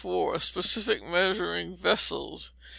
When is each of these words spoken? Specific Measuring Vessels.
Specific 0.39 1.03
Measuring 1.03 1.77
Vessels. 1.77 2.53